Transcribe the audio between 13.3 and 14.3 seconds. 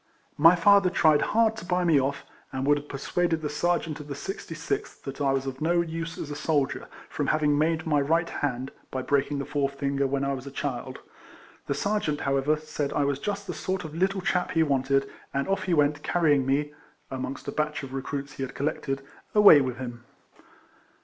the sort of little